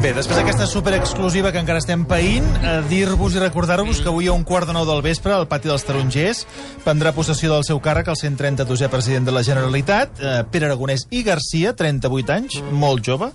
[0.00, 4.32] Bé, després d'aquesta superexclusiva que encara estem païnt, eh, dir-vos i recordar-vos que avui a
[4.32, 6.46] un quart de nou del vespre, al pati dels Tarongers,
[6.86, 11.22] prendrà possessió del seu càrrec el 132è president de la Generalitat, eh, Pere Aragonès i
[11.22, 13.28] Garcia, 38 anys, molt jove.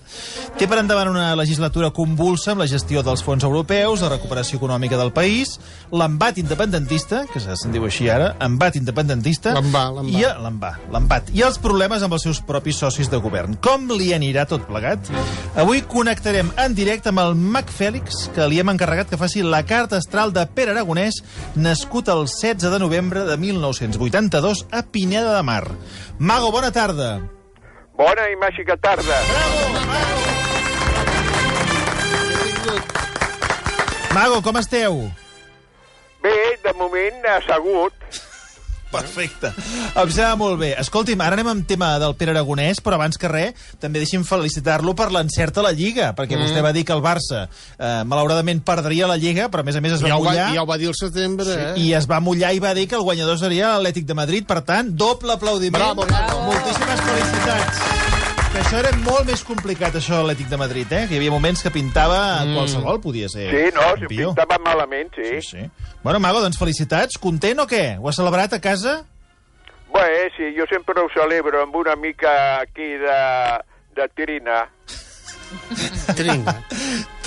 [0.58, 4.98] Té per endavant una legislatura convulsa amb la gestió dels fons europeus, la recuperació econòmica
[4.98, 5.60] del país,
[5.92, 9.62] l'embat independentista, que se'n diu així ara, embat independentista, i
[10.42, 13.54] l'embà, l'empat, i els problemes amb els seus propis socis de govern.
[13.62, 15.14] Com li anirà tot plegat?
[15.56, 19.62] Avui connectarem en directe amb el Mac Fèlix, que li hem encarregat que faci la
[19.68, 21.22] carta astral de Pere Aragonès,
[21.56, 25.64] nascut el 16 de novembre de 1982 a Pineda de Mar.
[26.20, 27.20] Mago, bona tarda.
[27.98, 29.20] Bona i màgica tarda.
[34.16, 35.02] Mago, com esteu?
[36.24, 37.94] Bé, de moment assegut.
[39.04, 39.52] Perfecte.
[39.96, 40.72] Em sembla molt bé.
[40.82, 44.96] Escolti'm, ara anem amb tema del Pere Aragonès, però abans que res, també deixi'm felicitar-lo
[44.98, 46.48] per l'encert a la Lliga, perquè mm.
[46.48, 47.46] vostè va dir que el Barça,
[47.78, 50.34] eh, malauradament, perdria la Lliga, però a més a més es va Ja ho, va,
[50.34, 50.50] mullar...
[50.56, 51.72] ja ho va dir el setembre, eh?
[51.82, 54.50] I es va mullar i va dir que el guanyador seria l'Atlètic de Madrid.
[54.50, 55.82] Per tant, doble aplaudiment.
[55.82, 56.52] Bravo, bravo.
[56.52, 58.15] Moltíssimes felicitats.
[58.56, 61.02] Que això era molt més complicat, això, l'Atlètic de Madrid, eh?
[61.10, 62.54] Que hi havia moments que pintava mm.
[62.56, 65.42] qualsevol, podia ser Sí, no, si pintava malament, sí.
[65.44, 65.90] Sí, sí.
[66.06, 67.20] Bueno, Mago, doncs felicitats.
[67.20, 67.98] Content o què?
[68.00, 68.94] Ho has celebrat a casa?
[69.92, 70.06] Bé,
[70.38, 72.32] sí, jo sempre ho celebro amb una mica
[72.62, 73.20] aquí de,
[74.00, 74.62] de tirina.
[76.16, 76.56] Tringa.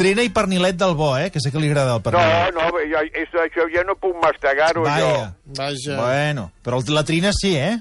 [0.01, 1.29] Trina i pernilet del bo, eh?
[1.29, 2.57] Que sé que li agrada el No, pernilet.
[2.57, 4.89] no, ja, és, això ja no puc mastegar-ho jo.
[4.89, 5.29] Vaja.
[5.61, 6.01] Vaja.
[6.01, 7.77] Bueno, però la Trina sí, eh?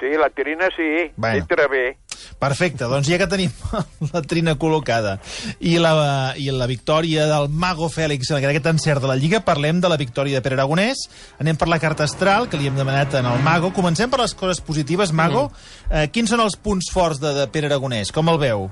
[0.00, 1.44] Sí, la tirina sí, Bueno.
[1.44, 1.98] entra bé.
[2.40, 3.52] Perfecte, doncs ja que tenim
[4.12, 5.18] la trina col·locada
[5.60, 5.92] i la,
[6.40, 9.98] i la victòria del Mago Fèlix en aquest encert de la Lliga, parlem de la
[10.00, 11.06] victòria de Pere Aragonès.
[11.42, 13.72] Anem per la carta astral, que li hem demanat en el Mago.
[13.76, 15.12] Comencem per les coses positives.
[15.12, 15.48] Mago,
[15.90, 18.12] eh, quins són els punts forts de, de Pere Aragonès?
[18.14, 18.68] Com el veu?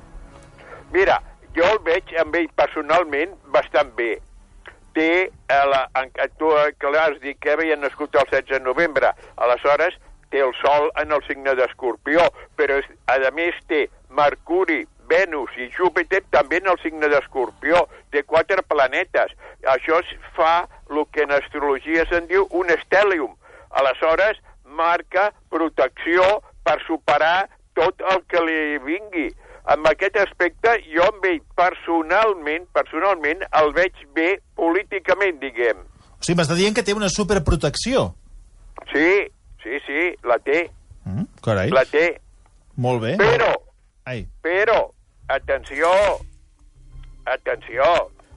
[0.94, 1.20] Mira,
[1.56, 4.16] jo el veig amb ell personalment bastant bé.
[4.96, 9.12] Té, eh, la, en, tu que l'has dit que havia nascut el 16 de novembre,
[9.36, 9.96] aleshores
[10.30, 15.70] té el Sol en el signe d'Escorpió, però és, a més té Mercuri, Venus i
[15.72, 17.86] Júpiter també en el signe d'Escorpió.
[18.12, 19.32] Té quatre planetes.
[19.64, 23.32] Això es fa el que en astrologia se'n diu un estèlium.
[23.80, 26.24] Aleshores, marca protecció
[26.64, 29.28] per superar tot el que li vingui.
[29.68, 35.82] Amb aquest aspecte, jo amb ell personalment, personalment, el veig bé políticament, diguem.
[36.18, 38.08] O sigui, m'està dient que té una superprotecció.
[38.92, 39.08] Sí,
[39.68, 40.70] sí, sí, la té,
[41.04, 42.20] Mm, carai, la té.
[42.76, 43.16] molt bé.
[43.16, 43.52] Però,
[44.04, 44.90] Ai, però,
[45.28, 45.88] atenció,
[47.24, 47.84] atenció,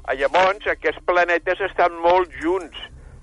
[0.10, 2.76] Ah, llavors aquests planetes estan molt junts.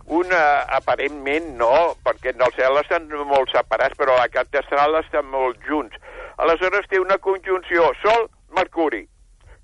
[0.07, 4.61] Un, eh, aparentment, no, perquè en el cel estan molt separats, però a la carta
[4.61, 5.97] astral estan molt junts.
[6.39, 9.03] Aleshores té una conjunció Sol-Mercuri,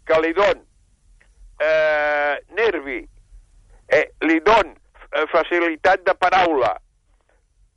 [0.05, 0.59] que li don
[1.61, 2.99] eh, nervi,
[3.89, 6.75] eh, li don eh, facilitat de paraula,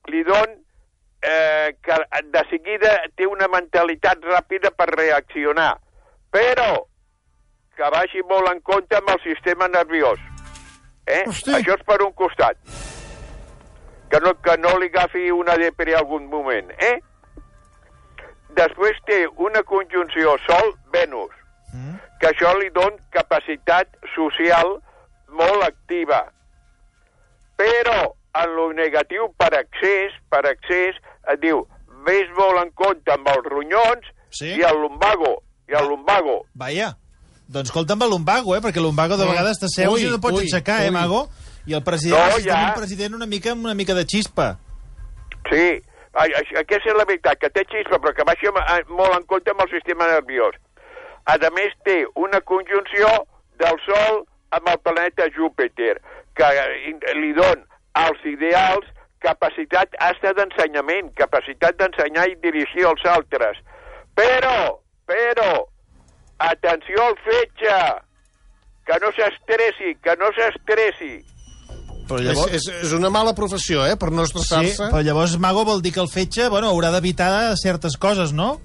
[0.09, 0.56] li don
[1.21, 5.73] eh, que de seguida té una mentalitat ràpida per reaccionar,
[6.31, 6.85] però
[7.77, 10.19] que vagi molt en compte amb el sistema nerviós.
[11.07, 11.23] Eh?
[11.27, 11.53] Hosti.
[11.55, 12.57] Això és per un costat.
[14.11, 16.71] Que no, que no li agafi una depre algun moment.
[16.79, 16.97] Eh?
[18.57, 21.33] Després té una conjunció Sol-Venus,
[21.73, 24.77] mm, que això li don capacitat social
[25.29, 26.23] molt activa.
[27.59, 30.95] Però en lo negatiu per excés, per excés,
[31.31, 31.65] et diu,
[32.05, 34.53] ves molt en compte amb els ronyons Sí.
[34.57, 36.45] i el lumbago, i el lumbago.
[36.53, 36.97] vaja.
[37.47, 38.59] Doncs escolta'm el lumbago, eh?
[38.59, 39.29] Perquè el lumbago de Mm.
[39.31, 40.91] vegades t'asseus Ui, i no pots ui, aixecar, eh, ui.
[40.91, 41.29] Mago?
[41.65, 42.67] I el president, No, ja.
[42.67, 44.57] un president una mica amb una mica de xispa.
[45.49, 45.81] Sí,
[46.13, 49.61] aquesta és la veritat, que té xispa, però que amb- eh, molt en compte amb
[49.61, 50.55] el sistema nerviós.
[51.25, 53.07] A més, té una conjunció
[53.57, 56.01] del Sol amb el planeta Júpiter,
[56.35, 58.85] que eh, li don als ideals
[59.57, 63.57] capacitat hasta d'ensenyament, capacitat d'ensenyar i dirigir els altres.
[64.15, 64.77] Però,
[65.07, 65.65] però,
[66.37, 67.77] atenció al fetge,
[68.85, 71.23] que no s'estressi, que no s'estressi.
[72.07, 72.53] Però És, llavors...
[72.53, 74.91] és, és una mala professió, eh, per no Sí, estressar-se.
[74.91, 78.59] però llavors Mago vol dir que el fetge, bueno, haurà d'evitar certes coses, no?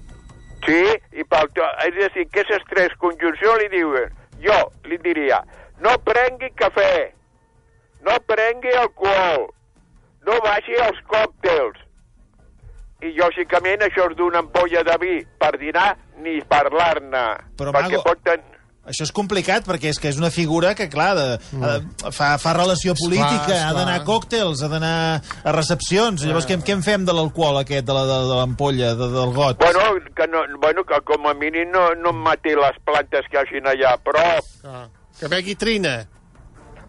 [0.65, 0.79] Sí,
[1.11, 4.55] i pel to, és a dir, que aquestes tres conjuncions li diuen, jo
[4.87, 5.41] li diria,
[5.83, 7.11] no prengui cafè,
[8.07, 9.49] no prengui alcohol,
[10.31, 11.79] faci els còctels.
[13.03, 17.23] I, lògicament, això és d'una ampolla de vi per dinar ni parlar-ne.
[17.59, 18.39] Però, perquè Mago- pot ten...
[18.83, 21.25] Això és complicat, perquè és que és una figura que, clar, de,
[21.55, 22.09] mm.
[22.11, 24.95] fa, fa relació política, Esclar, ha d'anar a còctels, ha d'anar
[25.43, 26.23] a recepcions.
[26.27, 29.31] Llavors, què, què en fem de l'alcohol aquest, de la- de de l'ampolla, de, del
[29.35, 29.59] got?
[29.63, 29.85] Bueno,
[30.15, 33.67] que no, bueno, que com a mínim no, no em mati les plantes que hagin
[33.71, 34.25] allà, però...
[34.67, 34.87] Ah,
[35.19, 36.01] que begui trina.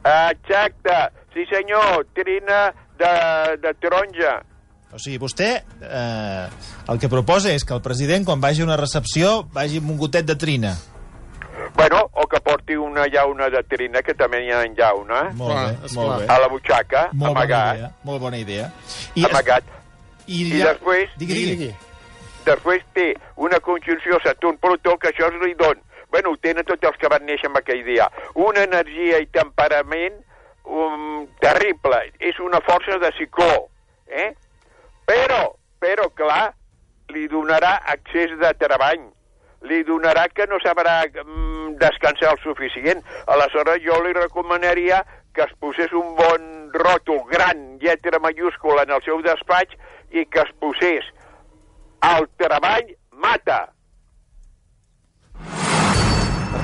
[0.04, 0.98] Exacte,
[1.32, 4.40] sí senyor, trina de, de taronja.
[4.94, 5.48] O sigui, vostè
[5.82, 6.48] eh,
[6.88, 9.98] el que proposa és que el president, quan vagi a una recepció, vagi amb un
[9.98, 10.74] gotet de trina.
[11.74, 15.54] Bueno, o que porti una llauna de trina, que també hi ha en llauna, Molt
[15.56, 16.26] bé, molt bé.
[16.30, 18.68] a la butxaca, Molt bona amagat, idea, molt bona idea.
[19.14, 19.64] I, amagat.
[20.26, 21.74] I, I després- Digui, Digui, digui.
[22.44, 25.78] Després té una conjunció Saturn-Plutó, que això li don.
[26.10, 28.06] Bueno, ho tenen tots els que van néixer en aquell dia.
[28.34, 30.14] Una energia i temperament
[30.64, 32.00] um, terrible.
[32.20, 33.68] És una força de cicló.
[34.06, 34.32] Eh?
[35.08, 35.42] Però,
[35.80, 36.54] però, clar,
[37.12, 39.10] li donarà accés de treball.
[39.64, 43.04] Li donarà que no sabrà mm, descansar el suficient.
[43.32, 45.02] Aleshores, jo li recomanaria
[45.34, 49.74] que es posés un bon ròtol gran, lletra mayúscula, en el seu despatx
[50.14, 51.06] i que es posés
[52.04, 53.73] el treball mata.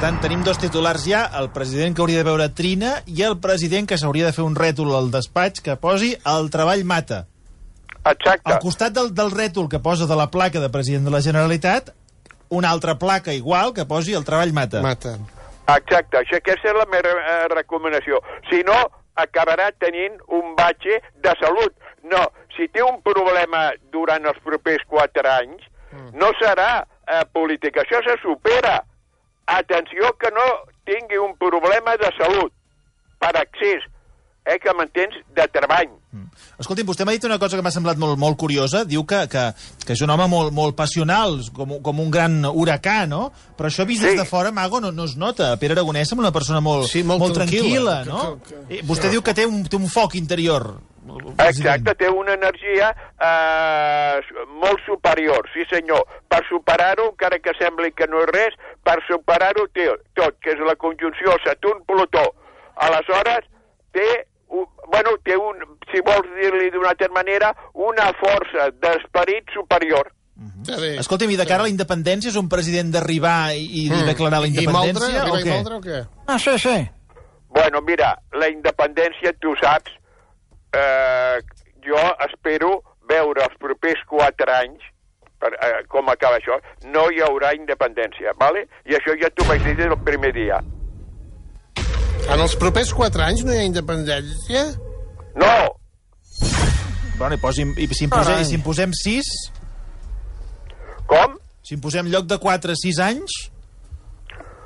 [0.00, 3.84] Tant, tenim dos titulars ja, el president que hauria de veure Trina i el president
[3.84, 7.26] que s'hauria de fer un rètol al despatx que posi el treball mata.
[8.08, 8.48] Exacte.
[8.48, 11.92] Al costat del, del rètol que posa de la placa de president de la Generalitat,
[12.48, 14.80] una altra placa igual que posi el treball mata.
[14.80, 15.18] Mata.
[15.76, 16.22] Exacte.
[16.24, 18.24] Això, aquesta és la meva eh, recomanació.
[18.48, 18.80] Si no,
[19.20, 21.76] acabarà tenint un batxe de salut.
[22.08, 22.24] No,
[22.56, 25.68] si té un problema durant els propers quatre anys,
[26.16, 27.84] no serà eh, política.
[27.84, 28.78] Això se supera.
[29.46, 30.44] Atenció que no
[30.84, 32.52] tingui un problema de salut
[33.18, 33.82] per accés,
[34.46, 35.90] eh, que m'entens, de treball.
[36.60, 38.84] Escolti'm, vostè m'ha dit una cosa que m'ha semblat molt, molt curiosa.
[38.84, 39.42] Diu que, que,
[39.86, 43.30] que és un home molt, molt passional, com, com un gran huracà, no?
[43.56, 44.08] Però això vist Sí.
[44.12, 45.56] des de fora, Mago, no, no es nota.
[45.60, 48.04] Pere Aragonès sembla una persona molt, Sí, molt molt tranquil·la, tranquil·la.
[48.06, 48.38] no?
[48.42, 50.80] Que- que- Eh, Vostè diu que té un, té un foc interior.
[51.46, 54.20] Exacte, té una energia eh,
[54.60, 56.04] molt superior, sí senyor.
[56.28, 59.88] Per superar-ho, encara que sembli que no és res, per superar-ho té
[60.18, 62.26] tot, que és la conjunció Saturn-Plutó.
[62.86, 63.48] Aleshores,
[63.96, 64.06] té,
[64.48, 70.12] un, bueno, té un, si vols dir-li d'una altra manera, una força d'esperit superior.
[70.60, 70.94] Està bé.
[71.00, 74.06] Escolti'm, i de cara a la independència és un president d'arribar i, i Mm.
[74.08, 75.08] declarar la I moldre?
[75.08, 75.54] independència o i què?
[75.56, 76.00] moldre o què?
[76.28, 76.76] Ah, sí, sí.
[77.50, 79.90] Bueno, mira, la independència, tu saps,
[80.76, 81.40] eh,
[81.86, 82.80] jo espero
[83.10, 84.84] veure els propers quatre anys,
[85.40, 86.58] per, eh, com acaba això,
[86.94, 88.66] no hi haurà independència, ¿vale?
[88.86, 90.60] I això ja t'ho vaig dir des del primer dia.
[92.30, 94.66] En els propers quatre anys no hi ha independència?
[95.40, 95.54] No!
[97.18, 99.30] Bueno, i, posi, i si, en posem, si en posem 6,
[101.10, 101.34] Com?
[101.66, 103.34] si en posem lloc de 4 a 6 anys,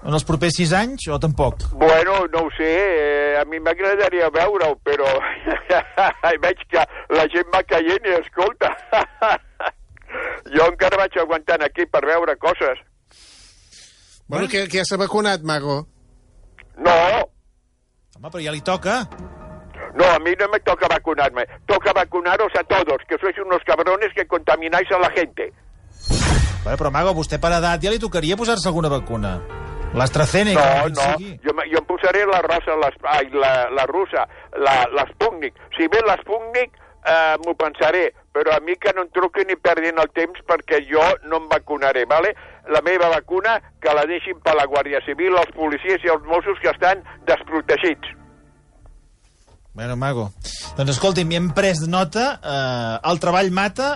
[0.05, 1.67] en els propers 6 anys, o tampoc?
[1.73, 5.11] Bueno, no ho sé, eh, a mi m'agradaria veure-ho, però
[6.45, 6.85] veig que
[7.17, 8.73] la gent va caient i escolta.
[10.55, 12.83] jo encara vaig aguantant aquí per veure coses.
[14.29, 15.83] Bueno, que, que ja s'ha vacunat, Mago.
[16.75, 16.99] No,
[18.25, 19.03] Home, però ja li toca.
[19.95, 21.45] No, a mí no me toca vacunarme.
[21.67, 25.53] Toca vacunaros a todos, que sois unos cabrones que contamináis a la gente.
[26.63, 29.37] Bueno, però, Mago, vostè per edat ja li tocaria posar-se alguna vacuna.
[29.95, 31.41] L'AstraZeneca, No, que no, sigui.
[31.45, 34.27] jo, jo em posaré la rosa, les, ai, la, la russa,
[34.59, 35.55] la- l'Sputnik.
[35.77, 36.73] Si ve l'Sputnik,
[37.07, 40.83] eh, m'ho pensaré, però a mi que no em truquin ni perdin el temps perquè
[40.89, 42.35] jo no em vacunaré, ¿vale?
[42.69, 46.59] La meva vacuna que la deixin per la Guàrdia Civil, els policies i els Mossos
[46.61, 48.09] que estan desprotegits.
[49.75, 50.29] Bueno, Mago.
[50.79, 53.89] Doncs escolti'm, hem pres nota, eh, el treball mata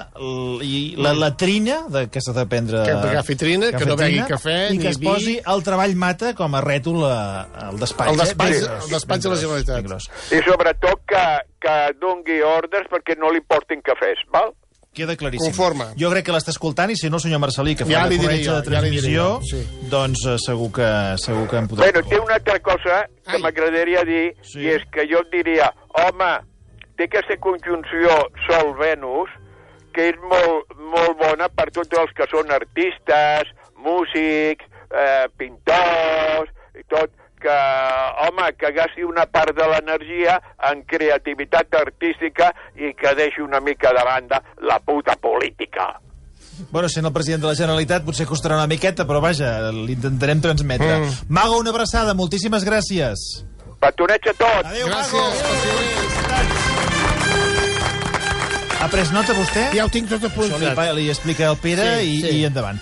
[0.66, 2.80] i la latrina, de, que s'ha de prendre...
[2.87, 5.06] Que agafi trina, que no begui cafè I ni que es vi.
[5.06, 8.11] posi el treball mata com a rètol a- al despatx.
[8.11, 8.78] Al despatx- eh?
[8.82, 10.08] Al despatx de la Generalitat.
[10.35, 11.25] I sobretot que,
[11.62, 14.50] que dongui ordres perquè no li portin cafès, val?
[14.99, 15.52] Queda claríssim.
[15.52, 15.93] Conforme.
[16.00, 18.17] Jo crec que l'està escoltant i si no el senyor Marcelí, que fa Ja la
[18.19, 19.61] corretja de ja diré transmissió, jo, sí.
[19.93, 20.88] doncs eh, segur que,
[21.23, 21.87] segur que em podrà...
[21.87, 22.97] Bueno, té una altra cosa
[23.28, 24.64] que m'agradaria dir, Sí.
[24.67, 25.71] i és que jo diria,
[26.02, 26.33] home,
[26.99, 28.17] té aquesta conjunció
[28.49, 29.31] Sol-Venus,
[29.95, 36.83] que és molt, molt bona per tots els que són artistes, músics, eh, pintors, i
[36.90, 37.54] tot, que,
[38.26, 40.38] home, que gasti una part de l'energia
[40.71, 45.95] en creativitat artística i que deixi una mica de banda la puta política.
[46.71, 50.99] Bueno, sent el president de la Generalitat potser costarà una miqueta, però vaja, l'intentarem transmetre.
[51.04, 51.28] Mm.
[51.30, 53.28] Mago, una abraçada, moltíssimes gràcies.
[53.78, 54.66] Petonets a tots!
[54.66, 56.68] Adéu, Gràcies, Mago!
[58.78, 59.64] Ha pres nota, vostè?
[59.75, 60.92] Ja ho tinc tot Això li, apuntat.
[60.95, 62.35] li explica el Pere Sí, i, sí.
[62.38, 62.78] i endavant.